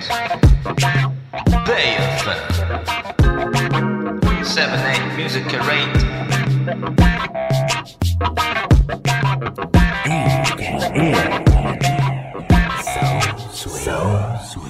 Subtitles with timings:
[0.00, 2.40] Bay FM
[4.42, 5.92] 7-8 Music Rate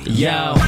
[0.07, 0.60] Yo, I've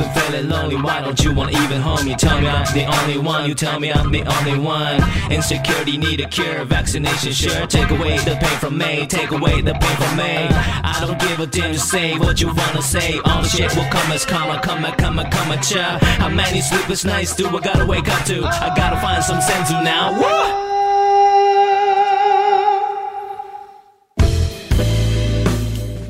[0.00, 0.76] been feeling lonely.
[0.76, 2.06] Why don't you want even home?
[2.06, 3.48] You tell me I'm the only one.
[3.48, 5.02] You tell me I'm the only one.
[5.30, 6.64] Insecurity need a cure.
[6.64, 7.66] Vaccination sure.
[7.66, 9.06] Take away the pain from me.
[9.06, 10.48] Take away the pain from me.
[10.92, 11.72] I don't give a damn.
[11.72, 13.18] Just say what you wanna say.
[13.24, 15.98] All the shit will come as come, come, come, come at ya.
[16.20, 18.44] How many sleepless nights do I gotta wake up to?
[18.44, 20.12] I gotta find some sense now.
[20.20, 20.66] Woo!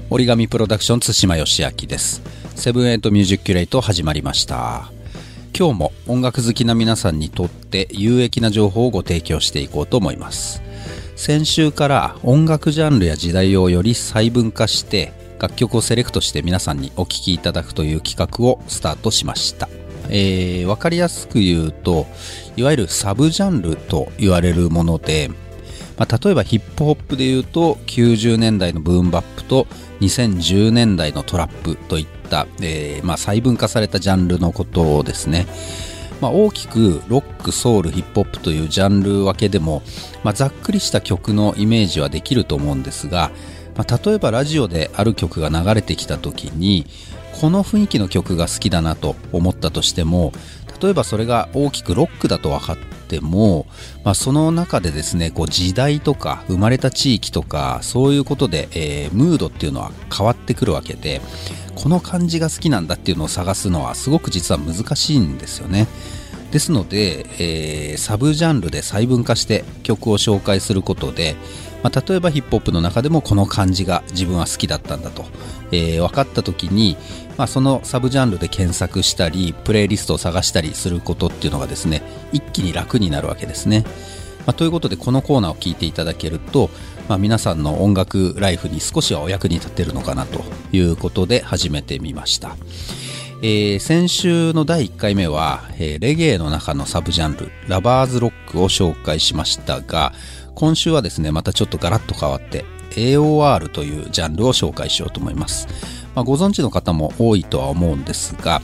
[0.08, 2.22] 折り紙プロダクション津島義明です
[2.55, 4.91] セブンエイトミュージックキュレイト始まりました。
[5.57, 10.61] 今日も音楽好きな皆さんにとって有益な情報をご提供していこうと思います。
[11.15, 19.69] 先週から音楽ジャンルや時代をより細分化して楽曲をセレクトして皆さんにお聴きいただくという企画をスタートしました。
[20.09, 22.05] えー、分かりやすく言うと
[22.57, 25.29] いわゆるサブジャンルと言われるもので、
[25.97, 29.67] まあ、例えばヒップホップで言うと90年代のブーンバップと
[30.01, 32.20] 2010年代のトラップといった、
[32.61, 35.47] えーまあ、細分化されたジャンルのことをですね。
[36.21, 39.81] まあ、大きくロック、ソウル、ヒップホップというジャンル分けでも、
[40.23, 43.31] まあ、ざっくりした曲のイメージはできると思うんですが、
[43.75, 46.85] まあ、例えばラジオである曲が流れてきた時に
[47.39, 50.31] この雰囲気の曲が好きだなと思ったとしても
[50.81, 52.77] 例えばそれが大きくロックだと分かっ
[53.11, 53.67] ても、
[54.05, 61.19] まあ、その中でですねこう時代とか生まれた地域とかそういうことで、えームードっていうのは変わってくるわけで
[61.75, 65.87] この感じが好きなんだっていうのを探すのはすごく実は難しいんですよね。
[66.51, 71.35] ですので、えーサブジャンルで細分化して曲を紹介することで、
[71.83, 75.25] まあ、例えばヒップホップの中でもこの感じが自分は好きだったんだと、
[75.71, 76.97] えー分かった時に、
[77.41, 83.83] まあ、そのサブジャンルで検索したりプレイリストを探したりすることっていうのがですね一気に楽になるわけですね。
[84.45, 86.69] まあ、ということでこのコーナーを聞いていただけると、
[87.09, 92.57] まあ、皆さんの音楽ライフに少しはお役に立てるのかなということで始めてみました。
[93.41, 100.13] えー先週の第1回目は、えーレゲエの中のサブジャンルラバーズロックを紹介しましたが
[100.53, 105.67] 今週はですねまたちょっとガラッと変わって AOR というジャンルを紹介しようと思います、
[106.15, 108.61] まあ、ご存知の方も多いとは思うんですが、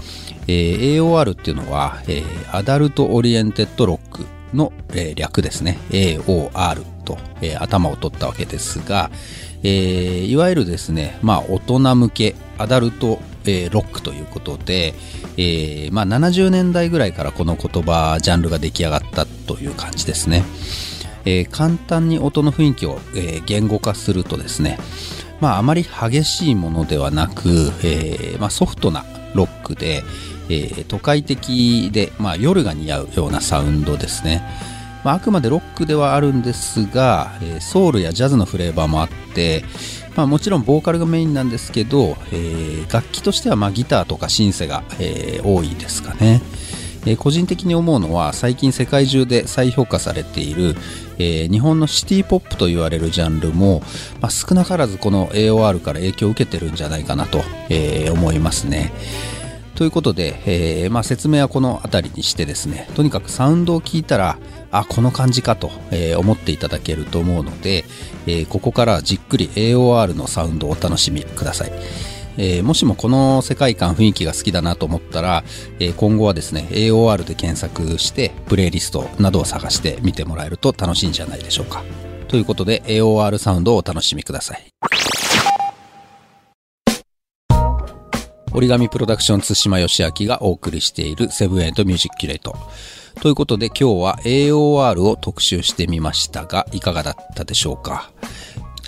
[0.48, 5.78] えー AOR っていうのは、えー Adult Oriented Rockの、えー略ですね。
[5.90, 9.12] AOR と、えー頭を取ったわけですが、
[9.64, 14.94] えーいわゆるですね、まあ、大人向けアダルト、えーロックということで、
[15.38, 20.44] えーまあ、70年代ぐらいからこの言葉ジャンルが出来上がったという感じですね、
[21.26, 24.78] えー簡単に音の雰囲気を、えー言語化するとですね、
[25.40, 27.50] まあ、あまり激しいものではなく、
[27.84, 30.04] えーまあ、ソフトなロックで、
[30.50, 34.42] えー都会的で、まあ、夜が似合うようなサウンドですね、
[35.04, 39.64] まあ、あくまでロックではあるんですが、えソウルやジャズのフレーバーもあって、
[40.16, 46.42] まあ、もちろんボーカルがメインなんですけど、えー楽器としてはまギターとかシンセが、えー多いですかね。
[47.08, 50.76] えー個人的に思うのは最近世界中で再評価されている、
[51.18, 53.82] えー日本のシティポップと言われるジャンルも、
[54.20, 58.92] まあ、少なからずこの AOR から影響を受けてるんじゃないかなと、えー思いますね。
[59.76, 64.40] ということで、えーまあ、説明はこの辺りにしてですねとにかくサウンドを聞いたら
[64.72, 67.86] あこの感じかと、えー思っていただけると思うので、
[68.26, 71.72] えーここからじっくり AOR のサウンドをお楽しみください。
[72.38, 75.44] えーもしもこの世界観雰囲気が好きだなと思ったら、
[75.80, 81.84] えー今後はですね AOR で検索してプレイリストなどを探して見てもらえると楽しいんじゃないでしょうか。
[82.28, 84.68] ということで AOR サウンドをお楽しみください。
[88.54, 92.56] 折り紙プロダクション津島義明がお送りしているセブンエイトミュージックキュレート。
[93.22, 98.12] ということで今日は AOR を特集してみましたがいかがだったでしょうか？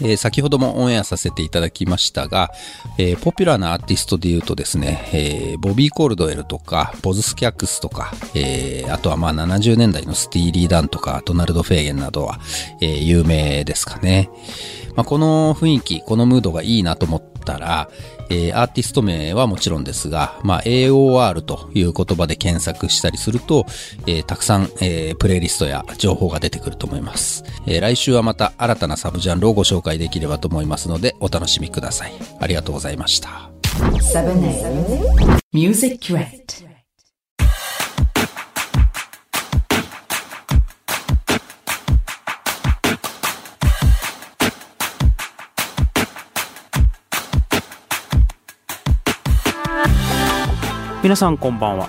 [0.02, 2.52] えー先ほどもオンエアさせていただきましたが、
[2.98, 12.40] えーポピュラーなアーティストで言うとですね、えーボビー・コールドエルとか、ボズ・スキャッグスとか、えあとはまあ70年代のスティーリー・ダンとか、ドナルド・フェイゲンなどは、
[12.82, 14.30] え有名ですかね。
[14.96, 17.90] まあ、この雰囲気、このムードがいいなと思ったら、
[18.30, 23.66] えーアーティスト名はもちろんですが、まあ、AOR という言葉で検索したりすると、
[24.06, 32.14] えーたくさん、えープレイリストや情報が出てくると思います、え来週はまた新たなサブジャンルをご紹介できればと思いますので、お楽しみください。
[32.40, 33.50] ありがとうございました。
[51.02, 51.88] 皆さんこんばんは。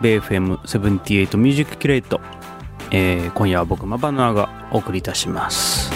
[0.00, 2.18] BFM78 ミュージックキュレイト。
[2.90, 5.92] えー今夜は僕、マバナーがお送りいたします。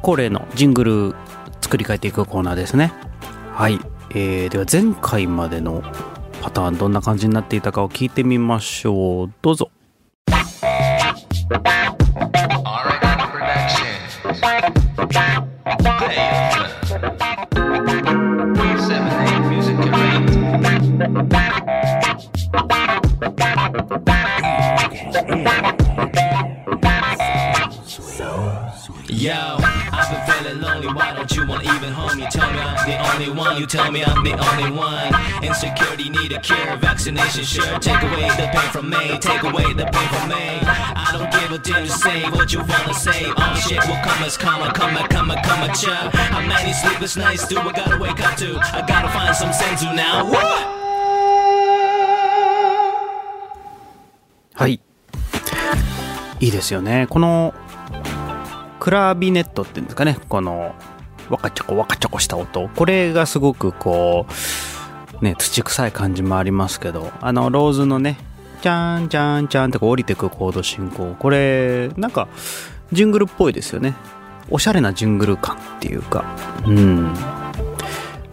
[0.00, 1.14] 恒例のジングル
[1.60, 2.94] 作り変えていくコーナーですね。
[3.52, 3.78] はい。
[4.10, 5.82] えーでは前回までの
[6.40, 9.32] パターンどんな感じになっていたかを聞いてみましょう。
[9.42, 9.70] どうぞ。
[33.72, 35.08] Tell me I'm the only one.
[35.42, 36.76] Insecurity need a cure.
[36.76, 37.78] Vaccination sure.
[37.78, 39.18] Take away the pain from me.
[39.18, 40.44] Take away the pain from me.
[40.60, 41.86] I don't give a damn.
[41.86, 43.24] Just say what you wanna say.
[43.32, 44.72] All shit will come as karma.
[44.74, 46.10] Come and come and come at ya.
[46.12, 48.60] How many sleepless nights do I gotta wake up to?
[48.60, 50.28] I gotta find some sense now.
[50.28, 50.82] What?
[54.54, 54.80] はい。
[56.40, 57.06] いいですよね。
[57.08, 57.54] この、
[58.78, 60.18] クラビネットっていうんですかね。
[60.28, 60.74] この、
[61.32, 62.68] わかちゃこわかちゃこした音。
[62.68, 64.26] これがすごくこ
[65.20, 68.18] う、ね、土臭い感じもありますけど、あの、ローズのね、
[68.60, 71.16] チャンチャンチャンってこう降りてくコード進行。
[71.18, 72.28] これ、なんか、
[72.92, 73.94] ジングルっぽいですよね。
[74.50, 76.24] おしゃれなジングル感っていうか。
[76.66, 77.14] うん。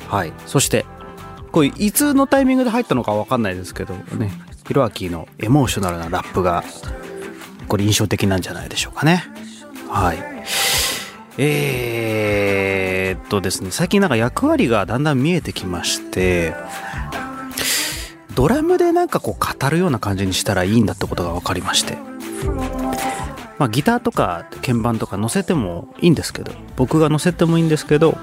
[0.07, 0.33] はい。
[0.45, 0.85] そして、
[1.51, 4.31] これいつのタイミングで入ったのかわかんないですけどね
[4.67, 6.63] ひろあきのエモーショナルなラップが
[7.67, 9.23] これ印象的なんじゃないでしょうかね
[9.87, 10.17] はい
[11.41, 12.78] えー、
[13.13, 16.53] っとですね最近なんか役割がだんだん見えてきまして
[18.35, 21.97] ドラムでなんかこう語るような感じにしたらいいんだってことが分かりまして。
[23.57, 28.17] まあギターとか鍵盤とか乗せてもいいんですけど僕が乗せてもいいんですけど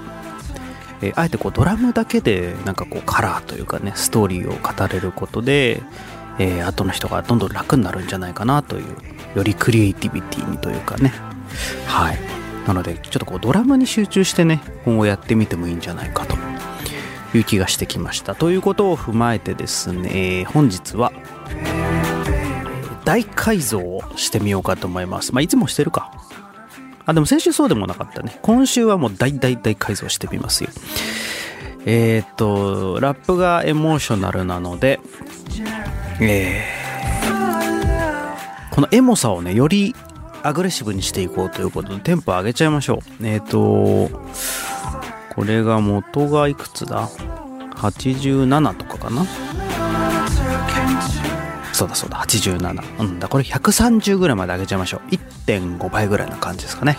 [1.01, 5.83] えーあえてこうドラムだけでなんかこうカラーというかねストーリーを語れることで、
[6.39, 8.85] えー後の人がどんどん楽になるんじゃないかなという
[9.35, 11.13] よりクリエイティビティにというかね。
[11.85, 12.36] はい。
[12.67, 16.35] なのでちょっとこうドラムに集中してね今後やってみてもいいんじゃないかと
[17.35, 21.11] いう気がしてきましたということを踏まえてですね、本日は
[23.05, 26.11] 大改造をしてみようかと思いますまあいつもしてるか
[27.05, 28.37] あ、でも先週そうでもなかったね。
[28.41, 30.69] 今週はもう大大大改造してみますよ。
[31.85, 34.99] えーっと、ラップがエモーショナルなので、
[36.19, 36.87] えー
[38.77, 39.95] このエモさをね、より
[40.43, 43.25] アグレッシブにしていこうということで、テンポ上げちゃいましょう。
[43.25, 44.09] えーっと、
[45.35, 47.09] これが元がいくつだ
[47.75, 49.25] ?87 とかかな？
[51.73, 53.01] そうだそうだ、87。
[53.01, 55.01] うんだ、これ130ぐらいまで上げちゃいましょう。
[55.11, 56.97] 1.5倍ぐらいな感じですかね。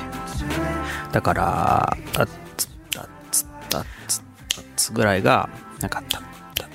[1.11, 5.49] だから、たっつたっつたっつたっつぐらいが、
[5.81, 6.69] なか、たたた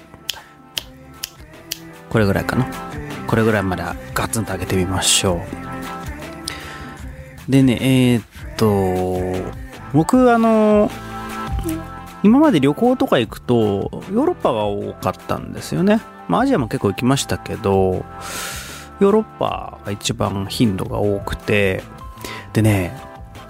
[2.10, 2.66] これぐらいかな。
[3.28, 3.84] これぐらいまで
[4.14, 5.63] ガツンと上げてみましょう。
[7.50, 8.24] でね、えーっ
[8.58, 9.54] と、
[9.94, 10.90] 僕、あの、
[12.24, 13.56] 今まで旅行とか行くと
[14.12, 16.00] ヨーロッパが多かったんですよね。
[16.30, 18.06] まあアジアも結構行きましたけど、
[19.02, 21.84] ヨーロッパが一番頻度が多くて、
[22.54, 22.98] でね、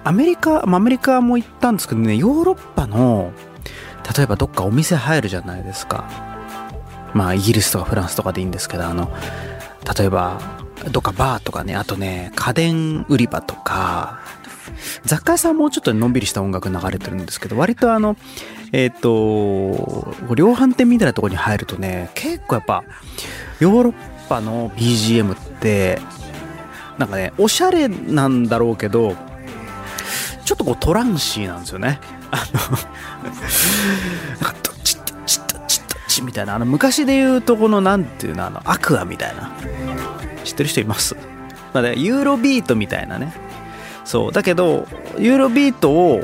[0.04, 3.32] アメリカ、まあアメリカも行ったんですけどね、ヨーロッパの、
[4.18, 6.06] 例えばどっかお店入るじゃないですか。
[7.14, 9.12] まあイギリスとかフランスとかでいいんですけど、あの、
[9.98, 10.40] 例えば、
[10.92, 14.20] どっかバーとかね、あとね、家電売り場とか、
[15.06, 18.16] 雑貨屋さんもうちょっとのんびりした音楽流れてるんですけど、割とあの、
[18.72, 22.84] えっ、と、量販店みたいなとこに入るとね、結構やっぱ、
[23.60, 23.94] ヨーロッ
[24.28, 26.00] パの BGM って、
[26.98, 29.16] なんかね、おしゃれなんだろうけど、
[30.46, 32.00] ちょっとこうトランシーなんですよね。
[32.32, 32.78] あの、
[34.42, 39.52] なんか、ドッチッドッチッドッチッみたいな、あの、昔で言うとこの、なんていうの、あの、アクアみたいな。
[40.44, 41.16] 知ってる人います？
[41.74, 43.34] まあね、ユーロビートみたいなね。
[44.06, 44.32] そう。
[44.32, 46.24] だけど、ユーロビートを、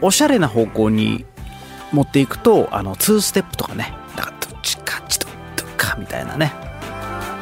[0.00, 1.24] おしゃれな方向に
[1.92, 6.52] 持っていくと、あの、2ステップとかね、なんか、ドッチカチドッドッカみたいなね。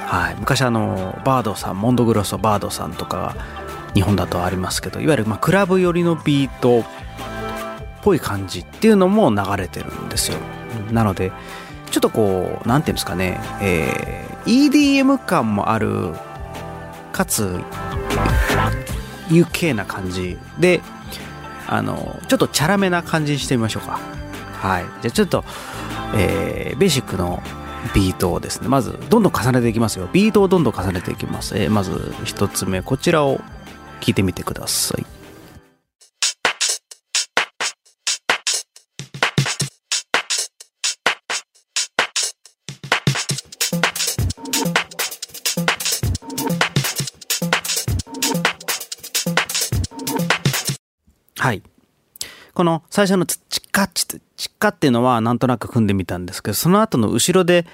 [0.06, 0.36] はい。
[0.38, 3.34] 昔あの、バードさん、モンドグロスバードさんとか、
[3.94, 6.84] 日本だとありますけど、いわゆる、ま、クラブ寄りのビートっ
[8.02, 10.38] ぽい感じっていうのも流れてるんですよ。
[10.90, 11.32] なので、
[11.92, 16.14] ちょっとこう、なんていうんですかね、えー EDM 感もある、
[17.12, 17.60] かつ、
[19.28, 20.80] UK な感じで、
[21.68, 24.00] あの、ちょっとチャラめな感じにしてみましょうか。
[24.60, 24.84] はい。
[25.02, 25.44] じゃあちょっと、
[26.16, 27.40] えーベーシックの
[27.94, 30.08] ビートをですね、まず、どんどん重ねていきますよ。
[30.12, 31.56] ビートをどんどん重ねていきます。
[31.56, 33.40] えーまず、一つ目、こちらを
[34.00, 35.06] 聞いてみてください。
[51.42, 51.62] はい。
[52.54, 57.66] この最初のチッカッチッチッカっていうのはなんとなく組んでみたんですけど、その後の後ろで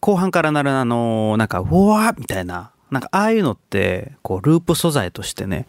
[0.00, 5.66] 後半からなるあの、なんか、うわーみたいな、なんかああいうのって、こう、ループ素材としてね、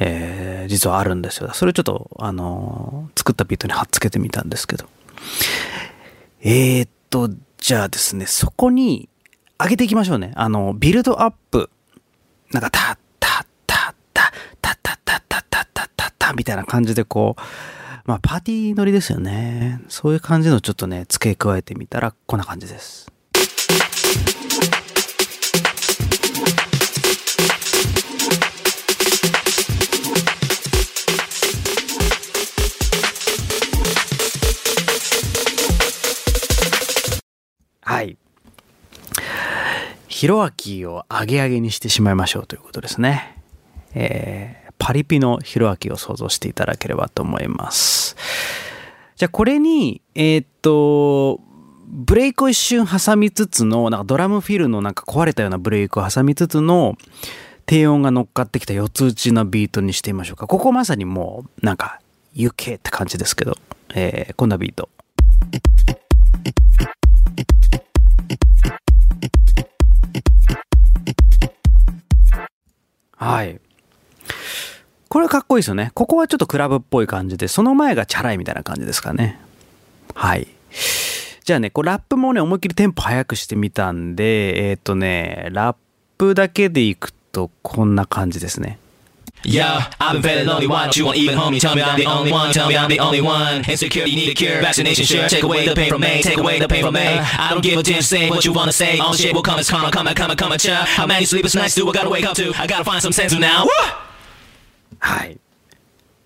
[0.00, 1.50] えー実はあるんですよ。
[1.54, 4.84] それちょっと、あのー作ったビートに貼っつけてみたんですけど。
[6.42, 9.08] えー、っと、じゃあですね、そこに
[9.58, 10.32] 上げていきましょうね。
[10.34, 11.70] あの、ビルドアップ。
[12.50, 12.96] なんか、タッ
[16.36, 17.42] みたいな感じでこう、
[18.04, 19.80] まあ、パーティー乗りですよね。
[19.88, 23.12] そういう感じのちょっとね、付け加えてみたら、こんな感じです。
[37.82, 38.16] はい。
[40.08, 43.38] ヒロアキをアゲアゲにしてしまいましょうということですね。
[43.94, 48.16] えーパリピのヒロアキを想像していただければと思います。
[49.14, 51.40] じゃあこれに、えーっと、
[51.86, 56.96] ブレイクを一瞬挟みつつの、なんかドラムフィルのなんか壊れたようなブレイクを挟みつつの、
[57.64, 60.48] 低音が乗っかってきた四つ打ちなビートにしてみましょうか。
[60.48, 62.00] ここまさにもう、なんか、
[62.34, 63.56] UK って感じですけど、
[63.94, 64.88] えーこんなビート。
[73.16, 73.60] はい。
[75.12, 75.90] これかっこいいですよね。
[75.92, 79.38] ここはちょっとクラブっぽい感じで、その前がチャラいみたいな感じですかね。
[80.14, 80.48] はい。
[81.44, 85.76] じゃあね、こうラップもね、思いっきりテンポ速くしてみたんで、えっ、とね、ラッ
[86.16, 88.78] プだけでいくとこんな感じですね。
[89.44, 89.62] Yo,
[90.00, 90.66] I've been feeling lonely.
[90.66, 91.60] Why don't you want even homie?
[91.60, 92.50] Tell me I'm the only one.
[92.54, 93.68] Tell me I'm the only one.
[93.68, 94.62] Insecurity need a cure.
[94.62, 95.28] Vaccination sure.
[95.28, 96.22] Take away the pain from me.
[96.22, 97.02] Take away the pain from me.
[97.02, 98.00] I don't give a damn.
[98.00, 98.98] Say what you wanna say.
[98.98, 99.90] All shit will come as karma.
[99.90, 102.54] Come, come, come, come, How many sleepless nights do I gotta wake up to?
[102.56, 103.64] I gotta find some sense now.
[103.64, 104.11] Woo!
[105.02, 105.38] はい。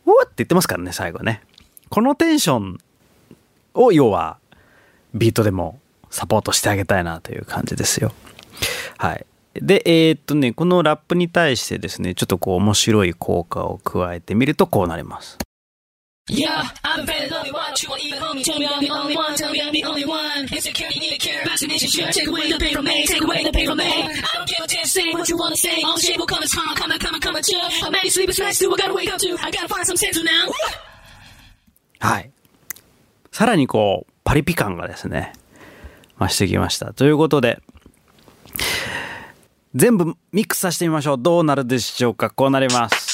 [0.05, 1.41] うわって言ってますからね、最後ね。
[1.89, 2.79] このテンション
[3.75, 4.39] を要は
[5.15, 5.81] ビートでも
[6.11, 8.13] サポートしてあげたいなという感じですよ。
[8.99, 9.27] はい。
[9.55, 15.39] で、えーっとね、このラップに対してですね、ちょっとこう面白い効果を加えてみるとこうなります。
[16.29, 17.53] Yeah, I've been feeling lonely.
[17.53, 18.43] Why don't you want even homie?
[18.43, 19.37] Tell me I'm the only one.
[19.37, 20.49] Tell me I'm the only one.
[20.53, 21.45] Insecurity need a cure.
[21.45, 22.11] Vaccination sure.
[22.11, 23.07] Take away the pain from me.
[23.07, 23.85] Take away the pain from me.
[23.85, 24.85] I don't give a damn.
[24.87, 25.83] Say what you wanna say.
[25.85, 26.75] All the shit will come as karma.
[26.75, 27.37] Come, come, come,
[27.81, 29.37] How many sleepless nights do I gotta wake up too.
[29.41, 30.51] I gotta find some sense now.
[32.01, 32.31] はい。
[33.31, 35.33] さらにこう、パリピ感がですね、
[36.19, 36.93] 増してきました。
[36.93, 37.63] ということで、
[39.77, 41.19] 全部ミックスさせてみましょう。
[41.21, 43.06] どうなるでしょうかこうなります。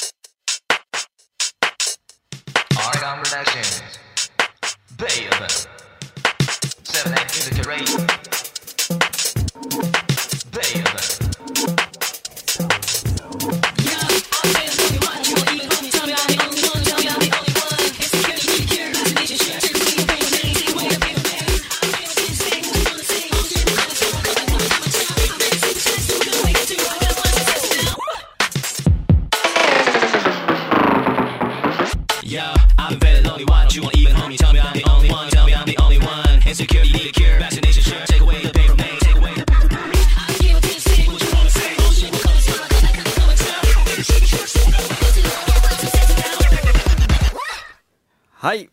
[48.43, 48.69] はい。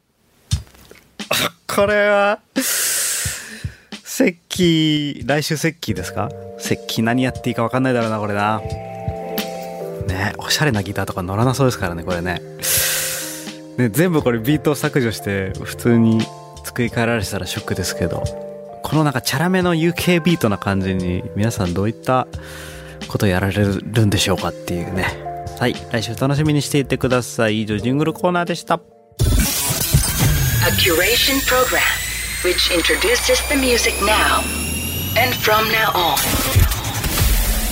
[1.67, 2.39] これは、
[4.03, 6.31] セッキー、来週セッキーですか？
[6.57, 8.61] セッキー何やっていいか分かんないだろうな、これな。
[10.07, 12.41] ね、おしゃれなギターとか乗らなそうですからね、これね。
[13.77, 16.19] ね、全部これビートを削除して、普通に
[16.63, 18.23] 作り変えられてたらショックですけど、
[18.81, 22.25] このなんかチャラめの UK ビートな感じに、皆さんどういった
[23.07, 25.05] ことやられるんでしょうかっていうね。
[25.59, 27.61] はい、来週楽しみにしていてください。
[27.61, 28.79] 以上、ジングルコーナーでした。
[30.69, 31.81] A curation program
[32.45, 34.43] which introduces the music now
[35.17, 36.15] and from now on.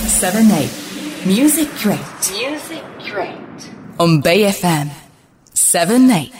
[0.08, 0.68] 7 8
[1.24, 2.00] Music Crate.
[2.32, 3.38] Music Crate.
[4.00, 4.90] on Bay FM
[5.54, 6.32] 7 8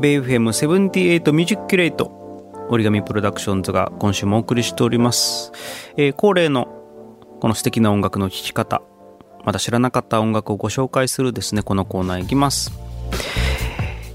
[0.00, 2.12] ベイフェム78ミュージックキュレート
[2.70, 5.50] 折り紙プロダクションズが今週もお送りしております、
[5.96, 6.66] えー恒例の
[7.40, 8.82] この素敵な音楽の聴き方。
[9.46, 12.72] まだ知らなかった音楽をご紹介するですねこのコーナーいきます、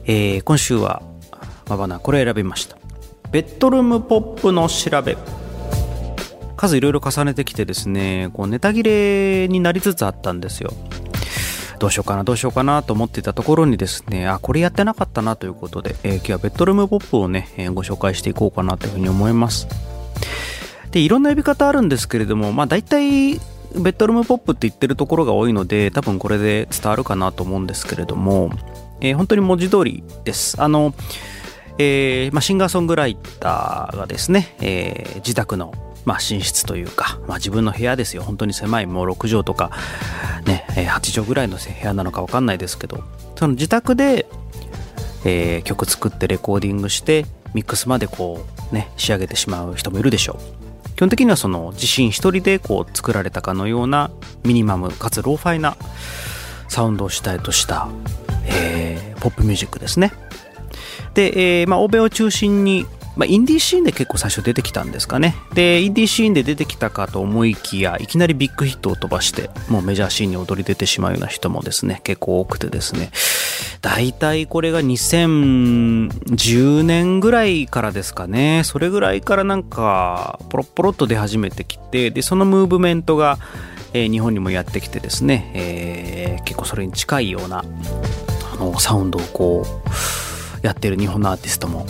[0.05, 1.01] えー今週は
[1.69, 2.77] まばなこれ選びました。
[3.31, 5.17] ベッドルームポップの調べ。
[6.57, 10.71] 数いろいろ重ねてきてですねこうネタ切れになりつつあったんですよ。
[11.79, 19.67] どうしようかなどうしようかなと思っていたところにですねあこれやってなかったなということで、えー今日はベッドルームポップをね、えーご紹介していこうかなというふうに思います。
[20.91, 28.51] でいろんな呼び方あるんですけれどもまあ大体ベッドルームポップって言ってるところが多いので多分これで伝わるかなと思うんですけれども、
[29.01, 30.62] えー本当に文字通りです。
[30.62, 30.93] あの、
[31.77, 35.74] えーまあ、シンガーソングライターがですね、えー自宅の、
[36.05, 38.24] まあ、寝室というか、まあ、自分の部屋ですよ。
[38.24, 39.72] 本当に狭いもう6畳とか、
[40.46, 43.03] ね8畳ぐらいの部屋なのか分かんないですけど
[43.36, 44.25] その自宅で、
[45.25, 50.62] えー曲作ってレコーディングしてミックスまでこうね仕上げてしまう人もいるでしょう。
[50.96, 54.12] 基本的にはその自身一人でこう作られたかのような
[54.43, 55.75] ミニマムかつローファイな
[56.67, 57.89] サウンドを主体とした、
[58.45, 60.12] えーポップミュージックですね。
[61.13, 65.36] で、えーまあ、欧米を中心に、まあ、インディーシーンで結構最初出てきたんですかね。
[65.53, 73.12] でインディーシーンで出てきたかと思いきやいきなりビッグヒットを飛ばしてもうメジャーシーンに踊り出てしまうような人もですね結構多くてですね。
[73.81, 78.62] 大体これが2010年ぐらいからですかね。
[78.63, 83.38] それぐらいからなんかポロポロっと出始めてきてでそのムーブメントが、
[83.93, 87.63] えー日本にもやってきてですね、えー結構それに近いような
[88.62, 91.86] のサウンドをこうやってる日本のアーティストも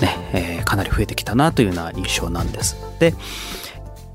[0.00, 2.76] ね、えーかなり増えてきたなというような印象なんです。
[2.98, 3.14] で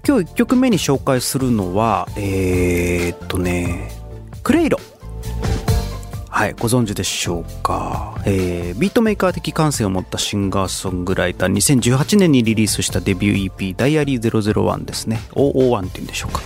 [0.07, 3.91] 今日1曲目に紹介するのはえーっとね
[4.43, 4.79] クレイロ。
[6.29, 15.19] はい、ご存知でしょうか、えービートメーカー的感性を持ったシンガーソングライター2018年にリリースしたデビュー EP「Diary 001」ですね。
[15.31, 16.41] 001っていうんでしょうか。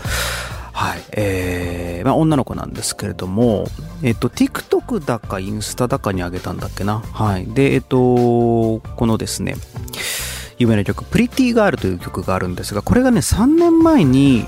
[0.82, 3.68] はいえーまあ、女の子なんですけれども、
[4.02, 7.00] えっと、TikTok だかインスタだかにあげたんだっけな。
[7.00, 7.46] はい。
[7.46, 9.56] で、えっと、このですね、
[10.58, 14.44] 有名な曲、 Pretty Girl という曲があるんですが、これがね、3年前に、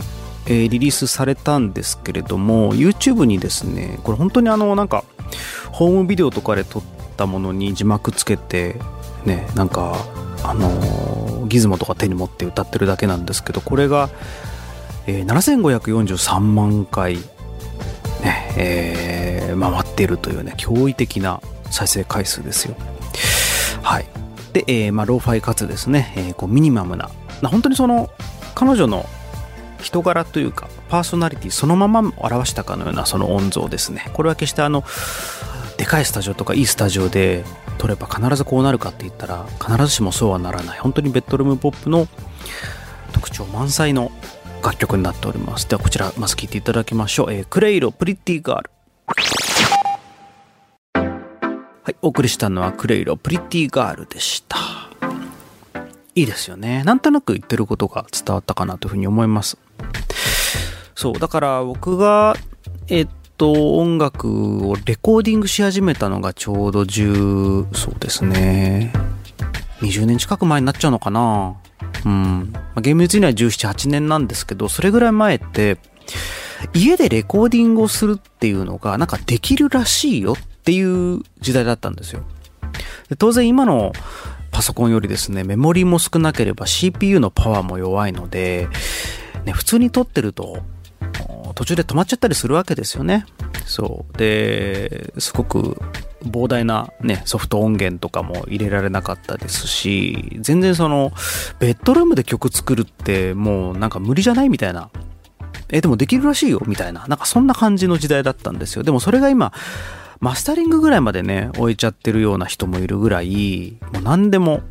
[0.48, 5.04] えーリリースされたんですけれども、YouTube にですね、これ本当にあの、なんか、
[5.72, 6.84] ホームビデオとかで撮っ
[7.16, 8.78] たものに字幕つけて、
[9.24, 10.04] ね、なんか、
[10.44, 14.10] あのーギズモとか手に持って歌ってるだけなんですけど、これが、
[15.08, 21.40] えー7543万回、ねえー回っているというね驚異的な
[21.70, 22.76] 再生回数ですよ。
[23.82, 24.06] はい。
[24.54, 27.10] で、えーまあ、ローファイかつですね、えーこうミニマムな
[27.42, 28.10] な本当にその
[28.56, 29.06] 彼女の
[29.82, 34.10] 人柄というかパーソナリティそのまま表したかのようなその音像ですね。
[34.14, 34.84] これは決してあの
[35.78, 37.44] でかいスタジオとかいいスタジオで
[37.80, 40.80] 撮れば必ずこうなるかって言ったら必ずしもそうはならない。
[40.80, 42.08] 本当にベッドルームポップの
[43.12, 44.12] 特徴満載の
[44.64, 45.68] 楽曲になっております。
[45.68, 48.70] ではこちらまず聴いていただきましょう、えークレイロ Pretty Girl
[51.84, 54.58] はいお送りしたのはクレイロ Pretty Girl でした。
[56.16, 56.84] いいですよね。
[56.86, 59.58] なんとなく言ってることが伝わったかなというふうに思います。
[60.96, 62.36] そうだから僕が
[62.88, 68.94] えっと音楽をレコーディングし始めたのがちょうど10そうですね。
[69.82, 71.56] 20年近く前になっちゃうのかな。
[72.06, 72.54] うん。
[72.82, 75.78] 厳密には17、8年なんですけど、それぐらい前って、
[76.74, 82.24] 家でレコーディングをするっていうのが、なんかできるらしいよっていう時代だったんですよ。
[83.18, 83.92] 当然今の
[84.52, 88.68] パソコンよりですね、メモリも少なければ CPU のパワーも弱いので、
[89.46, 90.64] ね、普通に撮ってると、
[91.56, 93.26] 途中で止まっちゃったりするわけですよね。
[93.66, 94.18] そう。
[94.18, 95.78] で、すごく
[96.24, 101.12] 膨大なね、ソフト音源とかも入れられなかったですし、全然その、
[101.60, 104.90] ベッドルームで曲作るってもうなんか無理じゃないみたいな。
[105.70, 107.06] え、でもできるらしいよみたいな。
[107.08, 108.84] なんかそんな感じの時代だったんですよ。
[108.84, 109.54] でもそれが今、
[110.20, 114.62] マスタリングぐらいまでね、置いちゃってるような人もいるぐらい、もう何でも、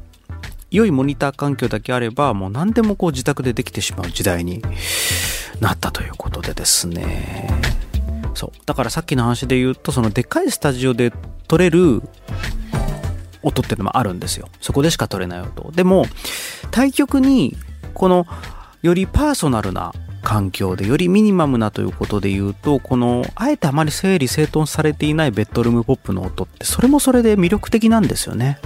[0.71, 4.63] 良いモニター環境だけあれば、もう何でもこう自宅でできてしまう時代に
[5.61, 7.49] なったということでですね。
[8.35, 8.51] そう。
[8.67, 11.13] だからさっきの話で言うと、そのでかいスタジオで
[11.49, 12.03] 撮れる
[13.43, 14.49] 音っていうのもあるんですよ。
[14.61, 15.71] そこでしか撮れない音。
[15.73, 16.07] でも、
[16.71, 17.57] 対極に、
[17.95, 18.27] この、
[18.83, 19.93] よりパーソナルな
[20.23, 28.59] 環境で、よりミニマムなということで言うと、この、あえてあまり整理整頓されていないベッドルームポップの音って、それもそれで魅力的なんですよね。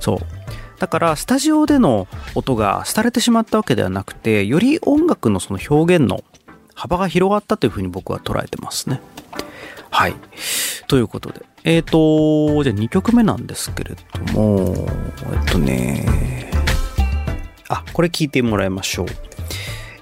[0.00, 0.18] そう。
[0.78, 6.22] だから、スタジオでの音が廃れてしまったわけではなくて、より音楽のその表現の
[6.76, 9.00] 幅が広がったというふうに僕は捉えてますね。
[9.90, 10.14] はい。
[10.86, 11.42] ということで。
[11.64, 14.74] えっ、と、じゃあ2曲目なんですけれども、
[15.32, 16.52] えっとね、
[17.68, 19.06] あ、これ聞いてもらいましょう。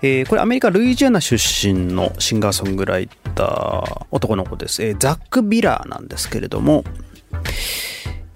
[0.02, 4.82] えーこれアメリカ・ルイジアナ出身のシンガーソングライター、男の子です。
[4.82, 6.84] えーザック・ビラーなんですけれども、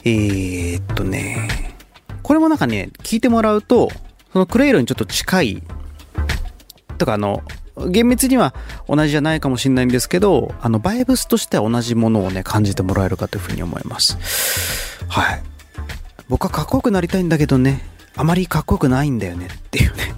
[0.05, 1.75] えっとね、
[2.23, 3.91] これもなんかね、聞いてもらうと、
[4.33, 5.63] そのクレイロにちょっと近い、
[6.99, 7.43] とかあの、
[7.89, 8.55] 厳密には
[8.89, 14.19] 同じじゃないかもしれないんですけど、あの、バイブスとしては同じものをね、感じてもらえるかというふうに思います。
[15.09, 15.43] はい。
[16.29, 17.83] 僕はかっこよくなりたいんだけどね、
[18.17, 20.15] あまりかっこよくないんだよねっていうね。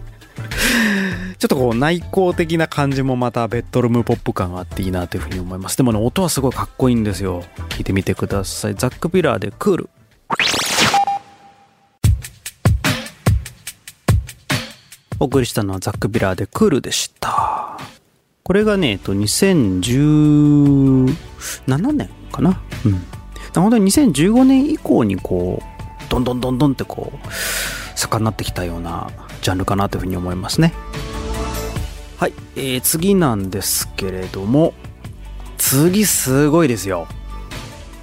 [1.38, 9.90] ちょっとこう内向的な感じもまたベッドルームポップ感があっていいなというふうに思いますでもね音はすごいかっこいいんですよ聞いてみてくださいザック・ピラーでクール
[15.18, 17.39] お送りしたのはザック・ビラーでクールでした
[18.50, 21.06] これがね、えっと、2017
[21.92, 22.60] 年かな？
[22.84, 23.00] うん。
[23.54, 27.18] 本当に2015年以降にこうどんどんどんどんってこう
[27.96, 29.08] 盛んになってきたような
[29.40, 30.74] ジャンルかなというふうに思いますね。
[32.18, 34.74] はい、えー、次なんですけれども
[35.56, 37.06] 次すごいですよ。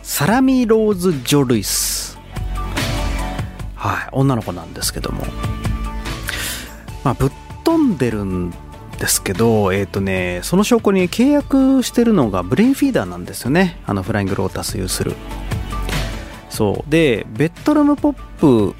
[0.02, 2.18] サラミローズ・ジョルイス
[3.76, 4.10] はい。
[4.14, 5.26] 女の子なんですけども。
[7.04, 7.32] まあぶっ
[7.66, 8.54] 飛んでるん
[8.98, 13.80] ですけど、えっ、ー、とね、その証拠に契約してるのがブレインフィーダーなんですよね。
[13.86, 15.14] あのフライングロータス有する。
[16.50, 16.92] そう。
[16.92, 18.76] で、ベッドルームポップ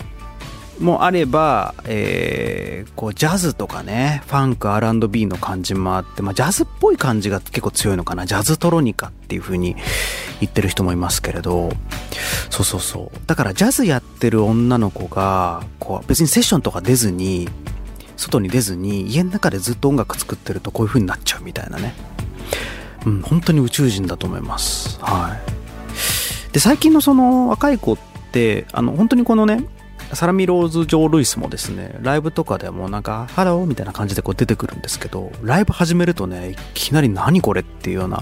[0.80, 8.26] もあれば、えー、こうジャズとかね、ファンク R&B の感じもあって、まあ、ジャズっぽい感じが結構強いのかな。
[8.26, 9.76] ジャズトロニカっていう風に
[10.40, 11.72] 言ってる人もいますけれど、
[12.50, 13.20] そうそうそう。
[13.28, 17.50] だからジャズやってる女の子が、こう別にセッションとか出ずに、
[18.18, 21.94] 外に出ずに家の中でずっと音楽作ってるとこういう風になっちゃうみたいなね。
[23.06, 25.00] うん、本当に宇宙人だと思います。
[25.02, 25.38] は
[26.50, 26.52] い。
[26.52, 27.98] で、最近のその若い子っ
[28.32, 29.64] て、あの、本当にこのね、
[30.14, 38.20] サラミローズ・ジョー・ルイスもですね、ライブとかでもなんか、ハローみたいな感じでこう出てくるんですけど、ライブ始めるとね、いきなり何これっていうような、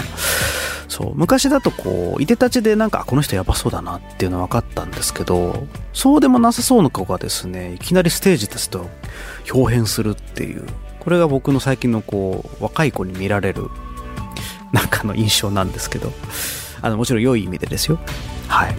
[0.87, 8.89] そう、昔だとこう、いでたちでなんか、この人やばそうだなっていうの分かったんですけど、そうでもなさそうな子がですね、いきなりステージですと、
[9.51, 10.65] 表変するっていう、
[10.99, 13.69] これが僕の最近のこう、若い子に見られる、
[14.71, 16.11] なんかの印象なんですけど、
[16.81, 17.99] あの、もちろん良い意味でですよ。
[18.47, 18.75] はい。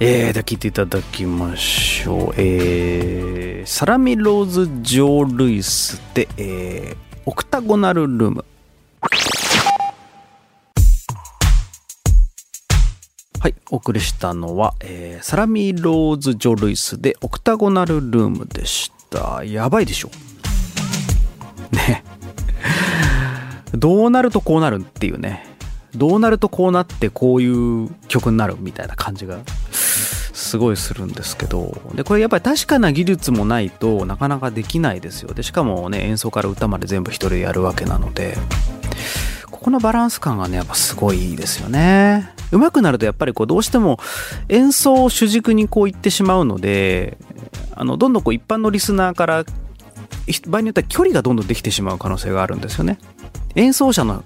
[0.00, 2.34] えー、で聞いていただきましょう。
[2.36, 8.44] えー、サラミローズ・ジョー・ルイスで、えー、オクタゴナル・ルーム。
[13.44, 19.44] はい、お送りしたのは、えー、サラミローズ・ジョ・ルイスでオクタゴナル・ルームでした。
[19.44, 20.08] やばいでしょ。
[21.70, 22.02] ね。
[23.74, 25.44] どうなるとこうなるっていうね。
[25.94, 38.36] どうなるとこうなってこういう曲になるみたいな感じがすごいするんですけどでこれやっぱり確かな技術もないとなかなかできないですよでしかもね演奏から歌まで全部一人でやるわけなので
[39.64, 43.98] このバランス感がねやっぱすごいですよね上手くなるとやっぱりこうどうしても
[44.50, 47.16] 演奏を主軸にこう言ってしまうので
[47.74, 49.44] あのどんどんこう一般のリスナーから
[50.46, 52.98] 場合によっては距離がどんどんできてしまう可能性があるんですよね
[53.54, 54.24] 演奏者の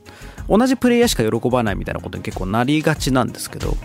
[0.49, 3.77] 同じプレイヤーしか喜ばないみたいなことに結構なりがちなんですけど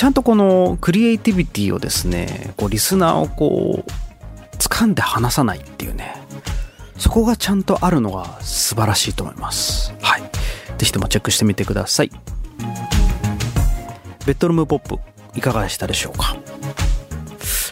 [0.00, 6.14] ちゃんとこのクリエイティビティをですね、こうリスナーをこう、掴んで離さないっていうね、
[6.96, 9.92] そこがちゃんとあるのが素晴らしいと思います。
[10.00, 10.22] はい。
[10.80, 12.10] ぜひともチェックしてみてください。
[14.24, 14.98] ベッドルームポップ、
[15.34, 16.38] いかがでしたでしょうか？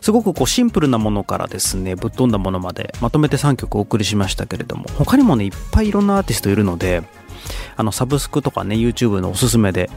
[0.03, 7.03] すごくこうシンプルなものからですね、ぶっ飛んだものまでまとめて3曲お送りしましたけれども、他にもね、いっぱいいろんなアーティストいるので、
[7.77, 9.88] あの、サブスクとかね、YouTube のおすすめで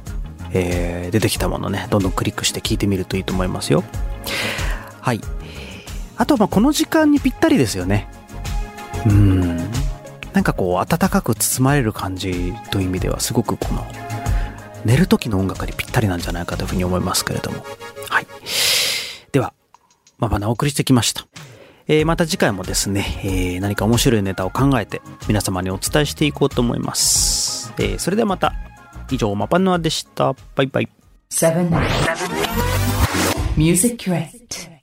[0.54, 3.84] えー、出てきたものね、どんどんクリックして聞いてみるといいと思いますよ。
[5.00, 5.22] はい。
[6.18, 8.08] あとは、ま、この時間にぴったりですよね。
[9.06, 9.81] うん。
[10.34, 13.86] なんかこう、暖かく包まれる感じという意味では、すごくこの、
[14.86, 17.64] 寝る時の音楽にぴったりなんじゃないかというふうに思いますけれども。
[18.10, 18.28] はい。
[19.32, 19.54] では、
[20.18, 21.28] まばなお送りしてきました。
[21.88, 27.74] えー、また次回もですね、えー、何か面白いネタを考えて皆様にお伝えしていこうと思います。
[27.78, 28.54] えー、それではまた
[29.10, 30.34] 以上、マパンノアでした。
[30.56, 30.90] バイバイ。
[33.58, 34.81] Music Crate